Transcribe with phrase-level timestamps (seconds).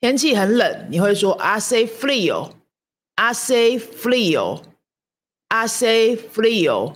[0.00, 4.58] 天气很冷，你会说 ase frio，ase frio，ase
[6.34, 6.92] frio，ase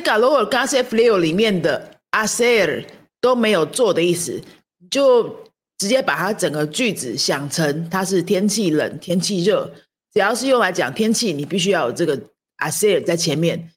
[0.00, 2.86] calor 跟 ase frio 里面的 a s e
[3.20, 4.40] 都没有做的意思，
[4.88, 5.28] 就
[5.78, 9.70] 直接把它整个句子想成它是天气冷、天气热。
[10.12, 12.20] 只要是用来讲天气，你必须要有这个
[12.58, 13.70] aser 在前面。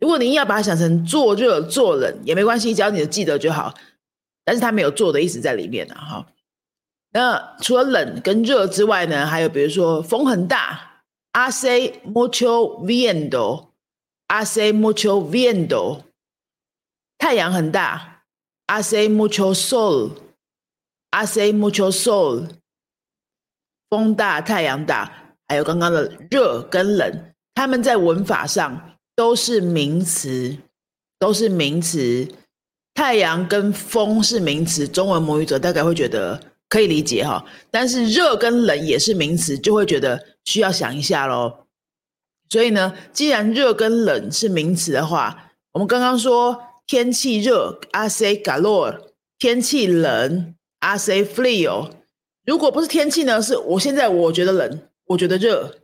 [0.00, 3.72] 如果你硬要把它想成做热、做冷也没关系，只要你记得就好。
[4.44, 6.26] 但是它没有做的意思在里面呢，哈。
[7.12, 16.02] 那除了冷跟热之外呢，还有比如说风很大，hace mucho viento，hace mucho viento。
[17.18, 18.24] 太阳很大
[18.66, 19.54] ，hace mucho
[21.12, 22.48] 阿塞穆丘索尔。
[23.88, 30.58] 风大，太阳大，还有刚刚的热跟冷，它们在文法上都是名词，
[31.18, 32.28] 都是名词。
[32.92, 36.38] 太阳跟风是名词，中文母语者大概会觉得。
[36.72, 41.66] 可以理解哈，但是热跟冷也是名词，就会觉得需要想一下喽。
[42.48, 48.98] 所以呢，既然热跟冷是名词的话，我们刚刚说天气热，ase calor；
[49.38, 51.90] 天气冷，ase frio。
[52.44, 55.78] 如果不是天气呢，是我现在我觉得冷，我觉得热，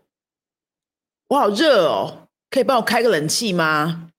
[1.29, 4.13] 我好热哦，可以帮我开个冷气吗？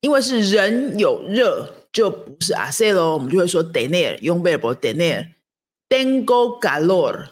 [0.00, 1.72] 因为是人有热。
[1.92, 7.28] 就不是 ase 咯，我们就会说 tener，用 verb tener，tengo calor，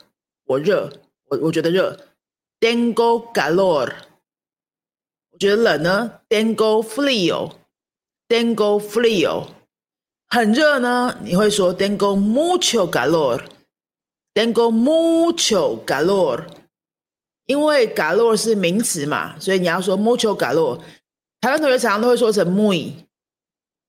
[0.46, 0.90] 我热，
[1.26, 1.94] 我我觉得热
[2.58, 3.92] ，tengo calor，
[5.32, 9.48] 我觉得冷呢，tengo frio，tengo frio，
[10.34, 16.42] 很热呢，你会说 tengo mucho calor，tengo mucho calor，
[17.46, 20.80] 因为 calor 是名词嘛，所以你要说 mucho calor，
[21.40, 22.94] 台湾同学常常都会说成 muy。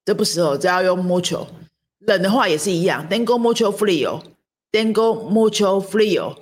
[0.06, 1.48] 这不适合，这要用 mucho。
[2.02, 6.36] 冷的话也是一样，tengo mucho frio，tengo mucho frio。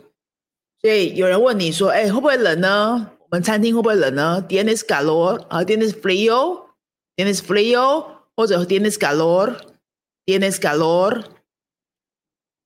[0.81, 3.09] 所以有人问你说：“哎，会不会冷呢？
[3.19, 9.55] 我们餐厅会不会冷呢？”tienes calor 啊，tienes frio，tienes frio，或者 tienes calor？
[10.25, 11.25] Tienes calor，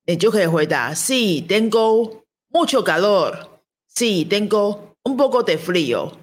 [0.04, 3.48] 你就可以回答：“Sí, tengo mucho calor.
[3.94, 6.16] Sí, tengo un poco de frio。”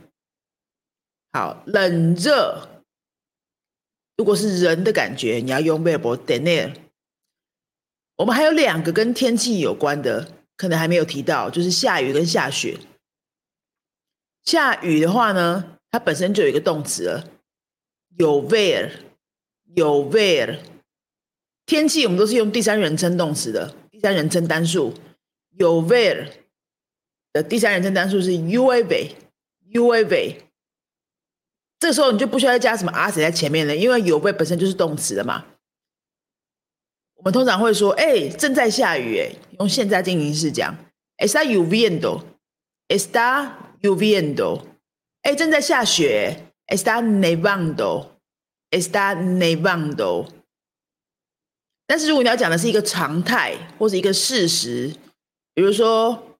[1.31, 2.83] 好，冷热。
[4.17, 6.73] 如果是人的感觉，你要用 verb tener。
[8.15, 12.79] 我们还有两个跟天气有关的，可能还没有提到，就是下雨跟下雪。
[14.45, 17.29] 下雨的话呢，它本身就有一个动词了，
[18.17, 18.89] 有 where，
[19.75, 20.59] 有 where。
[21.65, 24.93] 天气我们都是用第三人称动词的，第三人称单数，
[25.57, 26.31] 有 w e r e
[27.33, 29.15] 的第三人称单数是 u a v
[29.69, 30.41] u a v。
[31.79, 35.45] 这时候你就不需要再加什么 a s 在前面了，因为有 v 本身就是动词的嘛。
[37.15, 40.75] 我们通常会说：“哎，正在下雨。”哎，用现在进行式讲
[41.17, 43.51] ：“Está lloviendo，está
[43.81, 44.61] lloviendo。”
[45.23, 50.27] 哎，正在下雪：“Está nevando，está nevando。”
[51.87, 54.93] 但是如果你要讲的是一个常态或者一个事实，
[55.53, 56.37] 比如说，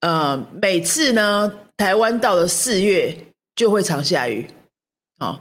[0.00, 1.58] 呃，每次呢。
[1.74, 3.16] 台湾到了四月
[3.56, 4.46] 就会常下雨，
[5.18, 5.40] 哦。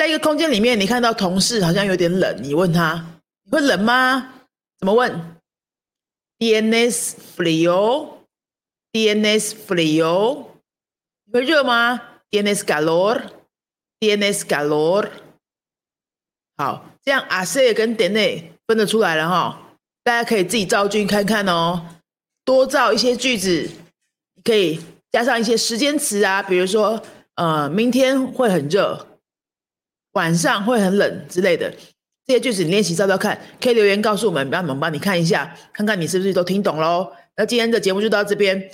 [0.00, 3.04] 在一个空间里面，你看到同事好像有点冷，你问他，
[3.44, 4.32] 你会冷吗？
[4.78, 5.36] 怎么问
[6.38, 8.14] ？¿Tienes frío?
[8.94, 10.46] ¿Tienes frío?
[11.26, 12.00] 你会热吗
[12.30, 13.24] ？¿Tienes calor?
[14.00, 15.10] ¿Tienes calor?
[16.56, 19.76] 好，这样 hacer 跟 tener 分得出来了哈。
[20.02, 21.84] 大家可以自己造句看看哦，
[22.46, 23.70] 多造一些句子，
[24.44, 24.80] 可以
[25.12, 27.02] 加上一些时间词啊，比如说，
[27.34, 29.06] 呃，明天会很热，
[30.12, 31.72] 晚上会很冷之类的。
[32.26, 37.10] 这些句子你练习照照看，可以留言告诉我们，让我们帮你看一下，看看你是不是都听懂喽。
[37.36, 38.70] 那今天的节目就到这边，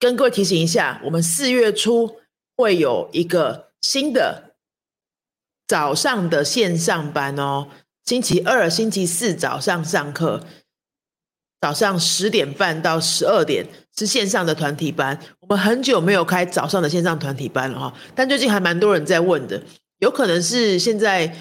[0.00, 2.16] 跟各位提醒一下，我们四月初
[2.56, 4.54] 会有一个新的
[5.68, 7.68] 早上的线上班哦，
[8.04, 10.44] 星期二、星期四早上上课，
[11.60, 13.66] 早上十点半到十二点
[13.96, 15.18] 是线上的团体班。
[15.40, 19.62] 我们很久没有开早上的线上团体班了哈，但最近还蛮多人在问的，
[20.04, 21.34] 有可能是现在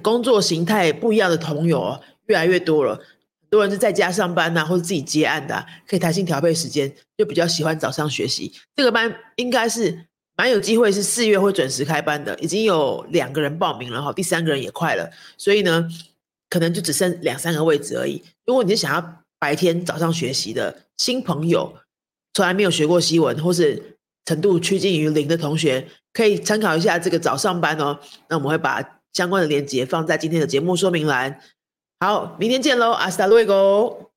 [0.00, 2.94] 工作形态不一样的同友越来越多了。
[2.94, 8.52] 很多人是在家上班呐，或者自己接案的，可以弹性调配时间，就比较喜欢早上学习。
[8.76, 10.06] 这个班应该是
[10.36, 15.88] 蛮有机会，是四月会准时开班的，已经有两个人报名了哈，第三个人也快了，所以呢，
[16.48, 18.22] 可能就只剩两三个位置而已。
[18.46, 21.74] 如果你是想要白天早上学习的新朋友，
[22.32, 27.98] 从来没有学过西文，或是程度趋近于零的同学，可以参考一下这个早上班哦。
[28.28, 28.82] 那我们会把
[29.12, 31.40] 相关的链接放在今天的节目说明栏。
[32.00, 34.13] 好，明天见喽，阿斯达路伊哥。